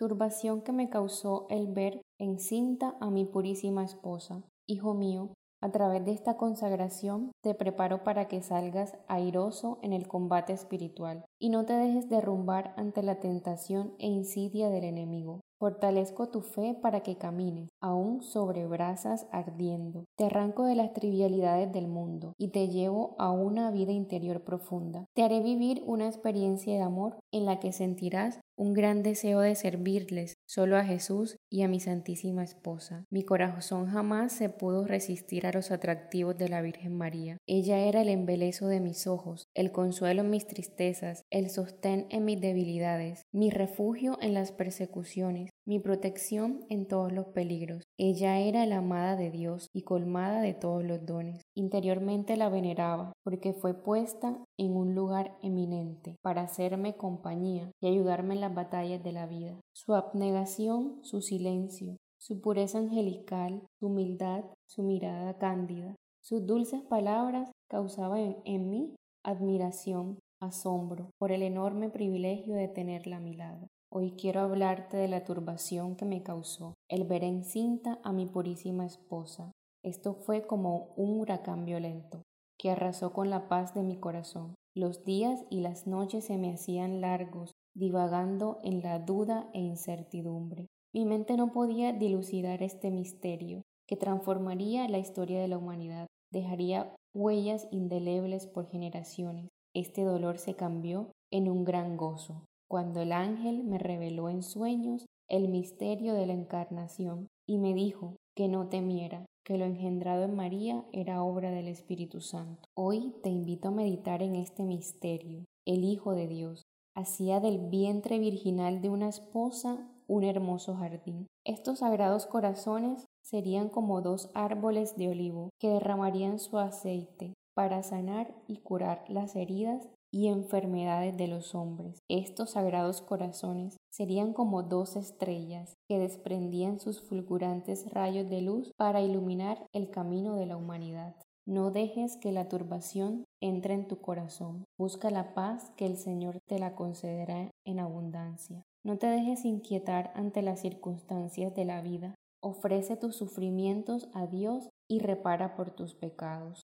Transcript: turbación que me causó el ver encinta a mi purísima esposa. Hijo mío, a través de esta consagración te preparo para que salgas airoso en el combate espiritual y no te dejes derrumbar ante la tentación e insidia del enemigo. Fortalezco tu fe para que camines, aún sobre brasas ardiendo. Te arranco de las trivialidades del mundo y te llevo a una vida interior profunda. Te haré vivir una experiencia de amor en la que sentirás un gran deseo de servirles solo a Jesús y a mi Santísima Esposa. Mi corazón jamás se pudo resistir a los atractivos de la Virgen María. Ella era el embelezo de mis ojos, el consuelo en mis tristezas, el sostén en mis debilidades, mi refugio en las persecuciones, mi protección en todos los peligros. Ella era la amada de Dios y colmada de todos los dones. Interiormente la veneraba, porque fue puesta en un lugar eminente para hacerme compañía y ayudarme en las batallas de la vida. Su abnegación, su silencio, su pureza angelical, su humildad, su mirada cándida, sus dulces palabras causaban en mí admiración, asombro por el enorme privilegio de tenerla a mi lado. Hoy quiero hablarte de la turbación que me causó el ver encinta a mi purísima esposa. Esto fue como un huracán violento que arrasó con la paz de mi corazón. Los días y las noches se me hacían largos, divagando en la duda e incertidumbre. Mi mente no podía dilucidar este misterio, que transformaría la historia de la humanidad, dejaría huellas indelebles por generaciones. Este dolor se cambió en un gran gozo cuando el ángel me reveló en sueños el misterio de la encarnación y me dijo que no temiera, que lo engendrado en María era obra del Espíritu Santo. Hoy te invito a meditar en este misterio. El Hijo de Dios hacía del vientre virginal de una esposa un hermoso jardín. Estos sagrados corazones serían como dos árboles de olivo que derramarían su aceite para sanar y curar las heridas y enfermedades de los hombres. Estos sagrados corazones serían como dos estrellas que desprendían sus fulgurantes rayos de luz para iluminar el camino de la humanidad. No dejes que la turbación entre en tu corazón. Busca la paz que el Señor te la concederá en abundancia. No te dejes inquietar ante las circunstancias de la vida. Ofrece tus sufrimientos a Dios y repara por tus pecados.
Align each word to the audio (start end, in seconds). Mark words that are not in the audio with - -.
turbación 0.00 0.62
que 0.62 0.72
me 0.72 0.88
causó 0.88 1.46
el 1.50 1.66
ver 1.66 2.00
encinta 2.18 2.96
a 3.02 3.10
mi 3.10 3.26
purísima 3.26 3.84
esposa. 3.84 4.42
Hijo 4.66 4.94
mío, 4.94 5.34
a 5.60 5.70
través 5.70 6.06
de 6.06 6.12
esta 6.12 6.38
consagración 6.38 7.32
te 7.42 7.54
preparo 7.54 8.02
para 8.02 8.26
que 8.26 8.40
salgas 8.40 8.96
airoso 9.08 9.78
en 9.82 9.92
el 9.92 10.08
combate 10.08 10.54
espiritual 10.54 11.26
y 11.40 11.48
no 11.48 11.64
te 11.64 11.72
dejes 11.72 12.08
derrumbar 12.08 12.74
ante 12.76 13.02
la 13.02 13.18
tentación 13.18 13.94
e 13.98 14.06
insidia 14.06 14.68
del 14.68 14.84
enemigo. 14.84 15.40
Fortalezco 15.58 16.30
tu 16.30 16.40
fe 16.40 16.74
para 16.80 17.02
que 17.02 17.18
camines, 17.18 17.68
aún 17.82 18.22
sobre 18.22 18.66
brasas 18.66 19.26
ardiendo. 19.30 20.06
Te 20.16 20.24
arranco 20.24 20.64
de 20.64 20.74
las 20.74 20.94
trivialidades 20.94 21.70
del 21.70 21.86
mundo 21.86 22.32
y 22.38 22.48
te 22.48 22.68
llevo 22.68 23.14
a 23.18 23.30
una 23.30 23.70
vida 23.70 23.92
interior 23.92 24.42
profunda. 24.42 25.04
Te 25.14 25.22
haré 25.22 25.40
vivir 25.40 25.82
una 25.84 26.06
experiencia 26.06 26.74
de 26.74 26.80
amor 26.80 27.18
en 27.30 27.44
la 27.44 27.60
que 27.60 27.72
sentirás 27.72 28.40
un 28.56 28.74
gran 28.74 29.02
deseo 29.02 29.40
de 29.40 29.54
servirles 29.54 30.34
solo 30.46 30.76
a 30.76 30.84
Jesús 30.84 31.36
y 31.50 31.62
a 31.62 31.68
mi 31.68 31.80
Santísima 31.80 32.42
Esposa. 32.44 33.04
Mi 33.10 33.22
corazón 33.22 33.86
jamás 33.86 34.32
se 34.32 34.50
pudo 34.50 34.86
resistir 34.86 35.46
a 35.46 35.52
los 35.52 35.70
atractivos 35.70 36.36
de 36.36 36.50
la 36.50 36.60
Virgen 36.60 36.94
María. 36.94 37.38
Ella 37.46 37.78
era 37.78 38.02
el 38.02 38.10
embelezo 38.10 38.66
de 38.66 38.80
mis 38.80 39.06
ojos, 39.06 39.48
el 39.54 39.72
consuelo 39.72 40.20
en 40.20 40.30
mis 40.30 40.46
tristezas, 40.46 41.22
el 41.30 41.48
sostén 41.48 42.06
en 42.10 42.24
mis 42.24 42.40
debilidades, 42.40 43.22
mi 43.32 43.50
refugio 43.50 44.18
en 44.20 44.34
las 44.34 44.52
persecuciones, 44.52 45.50
mi 45.66 45.78
protección 45.78 46.64
en 46.68 46.86
todos 46.86 47.12
los 47.12 47.26
peligros. 47.26 47.84
Ella 47.98 48.38
era 48.40 48.66
la 48.66 48.78
amada 48.78 49.16
de 49.16 49.30
Dios 49.30 49.68
y 49.72 49.82
colmada 49.82 50.40
de 50.40 50.54
todos 50.54 50.84
los 50.84 51.06
dones. 51.06 51.42
Interiormente 51.54 52.36
la 52.36 52.48
veneraba, 52.48 53.12
porque 53.22 53.52
fue 53.52 53.74
puesta 53.74 54.42
en 54.58 54.76
un 54.76 54.94
lugar 54.94 55.36
eminente 55.42 56.16
para 56.22 56.42
hacerme 56.42 56.96
compañía 56.96 57.70
y 57.80 57.88
ayudarme 57.88 58.34
en 58.34 58.40
las 58.40 58.54
batallas 58.54 59.02
de 59.02 59.12
la 59.12 59.26
vida. 59.26 59.60
Su 59.72 59.94
abnegación, 59.94 60.98
su 61.02 61.22
silencio, 61.22 61.96
su 62.18 62.40
pureza 62.40 62.78
angelical, 62.78 63.62
su 63.78 63.86
humildad, 63.86 64.44
su 64.66 64.82
mirada 64.82 65.38
cándida, 65.38 65.94
sus 66.20 66.46
dulces 66.46 66.82
palabras 66.82 67.50
causaban 67.68 68.36
en 68.44 68.68
mí 68.68 68.94
admiración, 69.22 70.18
asombro 70.40 71.10
por 71.18 71.32
el 71.32 71.42
enorme 71.42 71.90
privilegio 71.90 72.54
de 72.54 72.68
tenerla 72.68 73.16
a 73.16 73.20
mi 73.20 73.34
lado. 73.34 73.68
Hoy 73.92 74.12
quiero 74.12 74.40
hablarte 74.40 74.96
de 74.96 75.08
la 75.08 75.24
turbación 75.24 75.96
que 75.96 76.04
me 76.04 76.22
causó 76.22 76.74
el 76.88 77.04
ver 77.04 77.24
encinta 77.24 77.98
a 78.02 78.12
mi 78.12 78.26
purísima 78.26 78.86
esposa. 78.86 79.52
Esto 79.82 80.14
fue 80.14 80.46
como 80.46 80.94
un 80.96 81.20
huracán 81.20 81.64
violento 81.64 82.22
que 82.58 82.70
arrasó 82.70 83.12
con 83.12 83.30
la 83.30 83.48
paz 83.48 83.74
de 83.74 83.82
mi 83.82 83.98
corazón. 83.98 84.54
Los 84.74 85.04
días 85.04 85.44
y 85.50 85.60
las 85.60 85.86
noches 85.86 86.26
se 86.26 86.36
me 86.36 86.52
hacían 86.52 87.00
largos, 87.00 87.52
divagando 87.74 88.58
en 88.62 88.82
la 88.82 88.98
duda 88.98 89.48
e 89.54 89.60
incertidumbre. 89.60 90.66
Mi 90.92 91.04
mente 91.04 91.36
no 91.36 91.52
podía 91.52 91.92
dilucidar 91.92 92.62
este 92.62 92.90
misterio, 92.90 93.62
que 93.88 93.96
transformaría 93.96 94.88
la 94.88 94.98
historia 94.98 95.40
de 95.40 95.48
la 95.48 95.58
humanidad, 95.58 96.06
dejaría 96.30 96.94
huellas 97.14 97.66
indelebles 97.72 98.46
por 98.46 98.68
generaciones. 98.68 99.48
Este 99.72 100.02
dolor 100.02 100.38
se 100.38 100.54
cambió 100.54 101.12
en 101.30 101.48
un 101.48 101.64
gran 101.64 101.96
gozo 101.96 102.42
cuando 102.68 103.00
el 103.02 103.12
ángel 103.12 103.62
me 103.62 103.78
reveló 103.78 104.28
en 104.28 104.42
sueños 104.42 105.06
el 105.28 105.48
misterio 105.48 106.14
de 106.14 106.26
la 106.26 106.32
encarnación 106.32 107.28
y 107.46 107.58
me 107.58 107.72
dijo 107.72 108.16
que 108.34 108.48
no 108.48 108.68
temiera, 108.68 109.26
que 109.44 109.58
lo 109.58 109.64
engendrado 109.64 110.24
en 110.24 110.34
María 110.34 110.84
era 110.92 111.22
obra 111.22 111.52
del 111.52 111.68
Espíritu 111.68 112.20
Santo. 112.20 112.62
Hoy 112.76 113.14
te 113.22 113.28
invito 113.28 113.68
a 113.68 113.72
meditar 113.72 114.22
en 114.22 114.34
este 114.34 114.64
misterio. 114.64 115.44
El 115.64 115.84
Hijo 115.84 116.14
de 116.14 116.26
Dios 116.26 116.62
hacía 116.96 117.38
del 117.38 117.58
vientre 117.58 118.18
virginal 118.18 118.80
de 118.80 118.88
una 118.88 119.08
esposa 119.08 119.88
un 120.08 120.24
hermoso 120.24 120.74
jardín. 120.74 121.28
Estos 121.44 121.78
sagrados 121.78 122.26
corazones 122.26 123.06
serían 123.22 123.68
como 123.68 124.00
dos 124.00 124.30
árboles 124.34 124.96
de 124.96 125.08
olivo 125.08 125.50
que 125.60 125.68
derramarían 125.68 126.40
su 126.40 126.58
aceite 126.58 127.34
para 127.60 127.82
sanar 127.82 128.34
y 128.46 128.56
curar 128.56 129.04
las 129.08 129.36
heridas 129.36 129.86
y 130.10 130.28
enfermedades 130.28 131.14
de 131.18 131.28
los 131.28 131.54
hombres. 131.54 131.98
Estos 132.08 132.52
sagrados 132.52 133.02
corazones 133.02 133.76
serían 133.90 134.32
como 134.32 134.62
dos 134.62 134.96
estrellas 134.96 135.76
que 135.86 135.98
desprendían 135.98 136.80
sus 136.80 137.02
fulgurantes 137.02 137.92
rayos 137.92 138.30
de 138.30 138.40
luz 138.40 138.72
para 138.78 139.02
iluminar 139.02 139.66
el 139.74 139.90
camino 139.90 140.36
de 140.36 140.46
la 140.46 140.56
humanidad. 140.56 141.16
No 141.46 141.70
dejes 141.70 142.16
que 142.16 142.32
la 142.32 142.48
turbación 142.48 143.24
entre 143.42 143.74
en 143.74 143.86
tu 143.88 144.00
corazón. 144.00 144.64
Busca 144.78 145.10
la 145.10 145.34
paz 145.34 145.70
que 145.76 145.84
el 145.84 145.98
Señor 145.98 146.38
te 146.48 146.58
la 146.58 146.74
concederá 146.74 147.50
en 147.66 147.78
abundancia. 147.78 148.62
No 148.86 148.96
te 148.96 149.08
dejes 149.08 149.44
inquietar 149.44 150.12
ante 150.14 150.40
las 150.40 150.60
circunstancias 150.60 151.54
de 151.54 151.66
la 151.66 151.82
vida. 151.82 152.14
Ofrece 152.42 152.96
tus 152.96 153.16
sufrimientos 153.16 154.08
a 154.14 154.26
Dios 154.26 154.70
y 154.88 155.00
repara 155.00 155.54
por 155.54 155.72
tus 155.72 155.94
pecados. 155.94 156.58